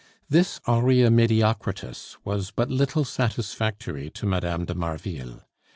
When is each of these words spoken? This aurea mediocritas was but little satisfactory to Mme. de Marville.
This 0.27 0.59
aurea 0.67 1.11
mediocritas 1.11 2.17
was 2.25 2.49
but 2.49 2.71
little 2.71 3.05
satisfactory 3.05 4.09
to 4.09 4.25
Mme. 4.25 4.65
de 4.65 4.73
Marville. 4.73 5.43